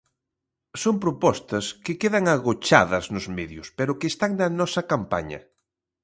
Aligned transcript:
Son 0.81 0.95
propostas 1.03 1.65
que 1.83 1.93
quedan 2.01 2.25
agochadas 2.35 3.05
nos 3.13 3.25
medios, 3.37 3.67
pero 3.77 3.97
que 3.99 4.07
están 4.13 4.31
na 4.39 4.47
nosa 4.59 4.81
campaña. 4.91 5.39